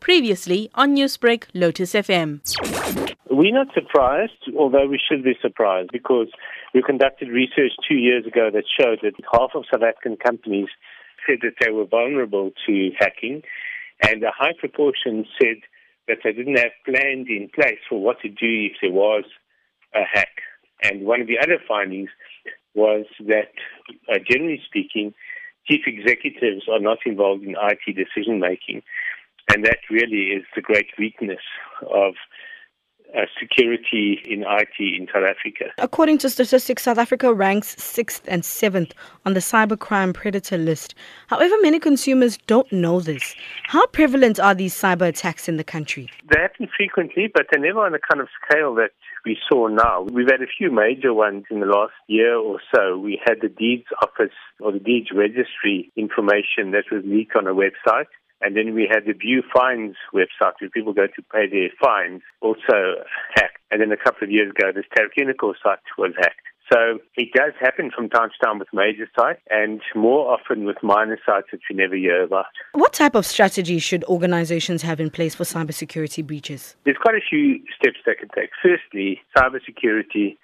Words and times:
Previously 0.00 0.70
on 0.74 0.94
Newsbreak, 0.96 1.44
Lotus 1.54 1.92
FM. 1.92 2.40
We're 3.30 3.54
not 3.54 3.72
surprised, 3.74 4.32
although 4.58 4.86
we 4.86 4.98
should 4.98 5.22
be 5.22 5.34
surprised, 5.40 5.90
because 5.92 6.28
we 6.74 6.82
conducted 6.82 7.28
research 7.28 7.72
two 7.88 7.94
years 7.94 8.26
ago 8.26 8.50
that 8.52 8.64
showed 8.78 8.98
that 9.02 9.14
half 9.32 9.50
of 9.54 9.64
South 9.72 9.82
African 9.82 10.16
companies 10.16 10.68
said 11.26 11.38
that 11.42 11.54
they 11.60 11.70
were 11.70 11.84
vulnerable 11.84 12.50
to 12.66 12.90
hacking, 12.98 13.42
and 14.02 14.22
a 14.22 14.32
high 14.36 14.54
proportion 14.58 15.26
said 15.40 15.56
that 16.08 16.18
they 16.24 16.32
didn't 16.32 16.58
have 16.58 16.72
plans 16.84 17.28
in 17.28 17.48
place 17.54 17.78
for 17.88 18.00
what 18.00 18.20
to 18.20 18.28
do 18.28 18.68
if 18.70 18.72
there 18.82 18.90
was 18.90 19.24
a 19.94 20.02
hack. 20.10 20.42
And 20.82 21.04
one 21.04 21.20
of 21.20 21.26
the 21.26 21.38
other 21.38 21.58
findings 21.66 22.10
was 22.74 23.06
that, 23.26 23.52
uh, 24.10 24.18
generally 24.28 24.60
speaking, 24.66 25.14
chief 25.68 25.82
executives 25.86 26.62
are 26.70 26.80
not 26.80 26.98
involved 27.04 27.44
in 27.44 27.54
IT 27.54 27.94
decision 27.94 28.40
making. 28.40 28.82
And 29.52 29.64
that 29.64 29.78
really 29.90 30.28
is 30.36 30.44
the 30.54 30.62
great 30.62 30.88
weakness 30.98 31.40
of 31.92 32.14
uh, 33.16 33.22
security 33.40 34.20
in 34.24 34.42
IT 34.42 34.78
in 34.78 35.06
South 35.12 35.24
Africa. 35.24 35.72
According 35.78 36.18
to 36.18 36.30
statistics, 36.30 36.84
South 36.84 36.98
Africa 36.98 37.34
ranks 37.34 37.74
sixth 37.82 38.22
and 38.28 38.44
seventh 38.44 38.94
on 39.24 39.34
the 39.34 39.40
cybercrime 39.40 40.14
predator 40.14 40.56
list. 40.56 40.94
However, 41.26 41.54
many 41.60 41.78
consumers 41.80 42.38
don't 42.46 42.70
know 42.70 43.00
this. 43.00 43.34
How 43.64 43.86
prevalent 43.86 44.38
are 44.38 44.54
these 44.54 44.74
cyber 44.74 45.08
attacks 45.08 45.48
in 45.48 45.56
the 45.56 45.64
country? 45.64 46.08
They 46.28 46.40
happen 46.40 46.68
frequently, 46.76 47.28
but 47.32 47.46
they're 47.50 47.60
never 47.60 47.84
on 47.84 47.92
the 47.92 47.98
kind 47.98 48.20
of 48.20 48.28
scale 48.46 48.74
that 48.76 48.90
we 49.24 49.36
saw 49.50 49.66
now. 49.68 50.02
We've 50.02 50.30
had 50.30 50.42
a 50.42 50.46
few 50.46 50.70
major 50.70 51.12
ones 51.12 51.44
in 51.50 51.60
the 51.60 51.66
last 51.66 51.92
year 52.06 52.36
or 52.36 52.60
so. 52.74 52.96
We 52.98 53.20
had 53.24 53.38
the 53.42 53.48
deeds 53.48 53.86
office 54.02 54.36
or 54.60 54.72
the 54.72 54.78
deeds 54.78 55.08
registry 55.14 55.90
information 55.96 56.70
that 56.72 56.84
was 56.90 57.02
leaked 57.04 57.36
on 57.36 57.46
a 57.46 57.54
website. 57.54 58.06
And 58.40 58.56
then 58.56 58.74
we 58.74 58.88
had 58.90 59.04
the 59.06 59.12
View 59.12 59.42
Fines 59.54 59.96
website 60.14 60.54
where 60.60 60.70
people 60.70 60.92
go 60.92 61.06
to 61.06 61.22
pay 61.32 61.46
their 61.48 61.70
fines, 61.80 62.22
also 62.40 63.04
hacked. 63.34 63.58
And 63.70 63.80
then 63.80 63.92
a 63.92 63.96
couple 63.96 64.24
of 64.24 64.30
years 64.30 64.50
ago, 64.50 64.72
this 64.74 64.84
Ster-Kinekor 64.92 65.54
site 65.62 65.78
was 65.98 66.12
hacked. 66.18 66.40
So 66.72 67.00
it 67.16 67.32
does 67.34 67.52
happen 67.60 67.90
from 67.94 68.08
time 68.08 68.30
to 68.30 68.46
time 68.46 68.60
with 68.60 68.68
major 68.72 69.08
sites 69.18 69.40
and 69.50 69.82
more 69.94 70.32
often 70.32 70.64
with 70.66 70.76
minor 70.82 71.18
sites 71.26 71.48
that 71.50 71.60
we 71.68 71.74
never 71.74 71.96
hear 71.96 72.22
about. 72.22 72.46
What 72.72 72.92
type 72.92 73.16
of 73.16 73.26
strategy 73.26 73.80
should 73.80 74.04
organizations 74.04 74.82
have 74.82 75.00
in 75.00 75.10
place 75.10 75.34
for 75.34 75.42
cybersecurity 75.42 76.24
breaches? 76.24 76.76
There's 76.84 76.96
quite 76.96 77.16
a 77.16 77.26
few 77.28 77.60
steps 77.74 77.96
they 78.06 78.14
can 78.14 78.28
take. 78.36 78.50
Firstly, 78.62 79.20
cybersecurity 79.36 80.36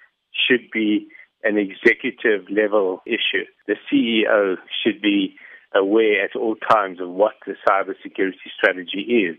should 0.47 0.69
be 0.71 1.07
an 1.43 1.57
executive 1.57 2.49
level 2.49 3.01
issue. 3.05 3.45
The 3.67 3.75
CEO 3.89 4.57
should 4.83 5.01
be 5.01 5.33
aware 5.75 6.23
at 6.23 6.35
all 6.35 6.55
times 6.55 6.99
of 7.01 7.09
what 7.09 7.33
the 7.45 7.55
cybersecurity 7.67 8.49
strategy 8.57 9.01
is. 9.27 9.37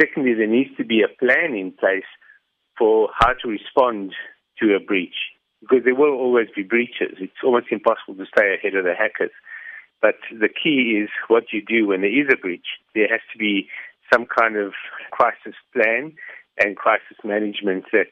Secondly, 0.00 0.34
there 0.34 0.46
needs 0.46 0.70
to 0.76 0.84
be 0.84 1.02
a 1.02 1.08
plan 1.08 1.54
in 1.54 1.72
place 1.72 2.06
for 2.78 3.08
how 3.18 3.32
to 3.42 3.48
respond 3.48 4.12
to 4.60 4.74
a 4.74 4.80
breach 4.80 5.16
because 5.60 5.84
there 5.84 5.94
will 5.94 6.14
always 6.14 6.48
be 6.54 6.62
breaches. 6.62 7.18
It's 7.18 7.42
almost 7.42 7.66
impossible 7.70 8.14
to 8.14 8.26
stay 8.26 8.54
ahead 8.54 8.74
of 8.76 8.84
the 8.84 8.94
hackers. 8.94 9.32
But 10.00 10.14
the 10.30 10.48
key 10.48 11.02
is 11.02 11.10
what 11.26 11.52
you 11.52 11.60
do 11.60 11.88
when 11.88 12.02
there 12.02 12.10
is 12.10 12.28
a 12.32 12.36
breach. 12.36 12.66
There 12.94 13.08
has 13.10 13.20
to 13.32 13.38
be 13.38 13.68
some 14.12 14.26
kind 14.26 14.56
of 14.56 14.72
crisis 15.10 15.58
plan 15.72 16.12
and 16.58 16.76
crisis 16.76 17.18
management 17.24 17.84
that's 17.92 18.10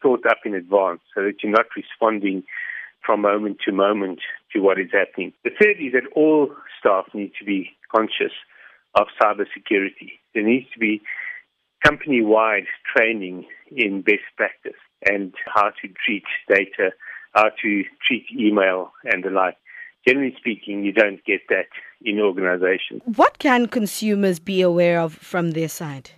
thought 0.00 0.24
up 0.26 0.38
in 0.44 0.54
advance 0.54 1.00
so 1.14 1.22
that 1.22 1.42
you're 1.42 1.52
not 1.52 1.66
responding 1.76 2.44
from 3.04 3.22
moment 3.22 3.58
to 3.64 3.72
moment 3.72 4.20
to 4.52 4.60
what 4.60 4.78
is 4.78 4.90
happening. 4.92 5.32
The 5.44 5.50
third 5.50 5.76
is 5.80 5.92
that 5.92 6.10
all 6.14 6.54
staff 6.78 7.06
need 7.14 7.32
to 7.38 7.44
be 7.44 7.70
conscious 7.94 8.32
of 8.94 9.06
cybersecurity. 9.20 10.12
There 10.34 10.44
needs 10.44 10.66
to 10.72 10.78
be 10.78 11.02
company 11.84 12.22
wide 12.22 12.66
training 12.94 13.46
in 13.70 14.02
best 14.02 14.24
practice 14.36 14.78
and 15.06 15.34
how 15.54 15.70
to 15.82 15.88
treat 16.04 16.24
data, 16.48 16.90
how 17.34 17.50
to 17.62 17.84
treat 18.06 18.24
email 18.36 18.92
and 19.04 19.22
the 19.22 19.30
like. 19.30 19.56
Generally 20.06 20.34
speaking, 20.38 20.84
you 20.84 20.92
don't 20.92 21.24
get 21.24 21.40
that 21.48 21.66
in 22.02 22.20
organizations. 22.20 23.02
What 23.16 23.38
can 23.38 23.66
consumers 23.66 24.38
be 24.38 24.60
aware 24.60 25.00
of 25.00 25.14
from 25.14 25.52
their 25.52 25.68
side? 25.68 26.10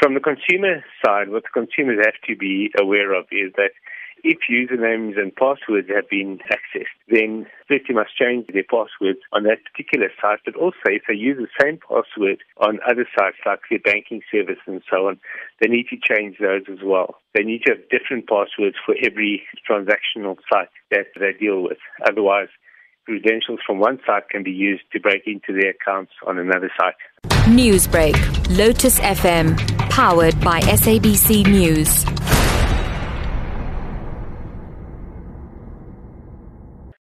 From 0.00 0.14
the 0.14 0.20
consumer 0.20 0.84
side, 1.04 1.30
what 1.30 1.44
the 1.44 1.48
consumers 1.52 1.98
have 2.04 2.14
to 2.28 2.36
be 2.36 2.70
aware 2.80 3.12
of 3.14 3.26
is 3.32 3.52
that 3.56 3.70
if 4.24 4.38
usernames 4.50 5.18
and 5.18 5.34
passwords 5.34 5.88
have 5.94 6.08
been 6.08 6.38
accessed, 6.50 6.96
then 7.08 7.46
they 7.68 7.80
must 7.90 8.16
change 8.16 8.46
their 8.52 8.64
passwords 8.64 9.20
on 9.32 9.44
that 9.44 9.58
particular 9.70 10.08
site, 10.20 10.40
but 10.44 10.56
also 10.56 10.86
if 10.86 11.02
they 11.08 11.14
use 11.14 11.38
the 11.38 11.48
same 11.62 11.78
password 11.78 12.38
on 12.58 12.80
other 12.88 13.06
sites 13.18 13.36
like 13.46 13.60
their 13.70 13.78
banking 13.78 14.22
service 14.30 14.58
and 14.66 14.82
so 14.90 15.08
on, 15.08 15.18
they 15.60 15.68
need 15.68 15.86
to 15.88 15.96
change 15.96 16.36
those 16.40 16.62
as 16.70 16.78
well. 16.84 17.16
They 17.34 17.42
need 17.42 17.62
to 17.66 17.74
have 17.74 17.88
different 17.88 18.28
passwords 18.28 18.76
for 18.84 18.94
every 19.02 19.42
transactional 19.68 20.36
site 20.50 20.70
that 20.90 21.06
they 21.18 21.32
deal 21.38 21.62
with. 21.62 21.78
Otherwise, 22.06 22.48
credentials 23.04 23.60
from 23.66 23.78
one 23.78 23.98
site 24.06 24.28
can 24.28 24.42
be 24.42 24.50
used 24.50 24.84
to 24.92 25.00
break 25.00 25.22
into 25.26 25.58
their 25.58 25.70
accounts 25.70 26.12
on 26.26 26.38
another 26.38 26.70
site. 26.78 26.94
Newsbreak, 27.48 28.14
Lotus 28.56 29.00
FM, 29.00 29.56
powered 29.88 30.38
by 30.40 30.60
SABC 30.60 31.46
News. 31.46 32.04